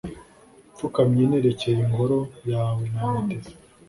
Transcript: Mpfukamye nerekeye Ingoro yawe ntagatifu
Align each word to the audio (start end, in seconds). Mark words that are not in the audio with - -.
Mpfukamye 0.71 1.21
nerekeye 1.27 1.79
Ingoro 1.85 2.19
yawe 2.51 2.83
ntagatifu 2.91 3.51